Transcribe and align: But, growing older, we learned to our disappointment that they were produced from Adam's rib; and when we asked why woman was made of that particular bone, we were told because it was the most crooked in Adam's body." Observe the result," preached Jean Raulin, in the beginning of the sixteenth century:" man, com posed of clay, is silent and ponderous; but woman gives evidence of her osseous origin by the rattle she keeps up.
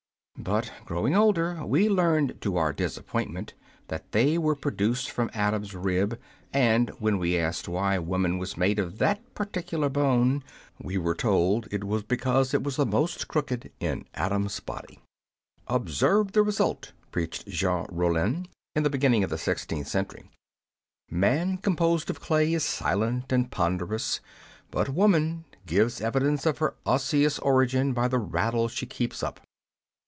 But, 0.37 0.71
growing 0.85 1.15
older, 1.15 1.63
we 1.63 1.87
learned 1.87 2.41
to 2.41 2.57
our 2.57 2.73
disappointment 2.73 3.53
that 3.89 4.11
they 4.11 4.39
were 4.39 4.55
produced 4.55 5.11
from 5.11 5.29
Adam's 5.35 5.75
rib; 5.75 6.19
and 6.51 6.89
when 6.97 7.19
we 7.19 7.37
asked 7.37 7.67
why 7.67 7.99
woman 7.99 8.39
was 8.39 8.57
made 8.57 8.79
of 8.79 8.97
that 8.97 9.35
particular 9.35 9.87
bone, 9.87 10.43
we 10.81 10.97
were 10.97 11.13
told 11.13 11.69
because 12.07 12.55
it 12.55 12.63
was 12.63 12.75
the 12.75 12.87
most 12.87 13.27
crooked 13.27 13.71
in 13.79 14.07
Adam's 14.15 14.59
body." 14.59 14.97
Observe 15.67 16.31
the 16.31 16.41
result," 16.41 16.91
preached 17.11 17.47
Jean 17.47 17.85
Raulin, 17.91 18.47
in 18.75 18.81
the 18.81 18.89
beginning 18.89 19.23
of 19.23 19.29
the 19.29 19.37
sixteenth 19.37 19.87
century:" 19.87 20.23
man, 21.11 21.57
com 21.57 21.75
posed 21.75 22.09
of 22.09 22.19
clay, 22.19 22.51
is 22.51 22.63
silent 22.63 23.31
and 23.31 23.51
ponderous; 23.51 24.21
but 24.71 24.89
woman 24.89 25.45
gives 25.67 26.01
evidence 26.01 26.47
of 26.47 26.57
her 26.57 26.73
osseous 26.87 27.37
origin 27.37 27.93
by 27.93 28.07
the 28.07 28.17
rattle 28.17 28.67
she 28.67 28.87
keeps 28.87 29.21
up. 29.21 29.39